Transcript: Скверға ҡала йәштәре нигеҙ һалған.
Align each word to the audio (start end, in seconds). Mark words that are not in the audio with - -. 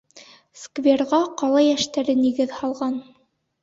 Скверға 0.61 1.21
ҡала 1.43 1.63
йәштәре 1.69 2.19
нигеҙ 2.25 2.61
һалған. 2.61 3.03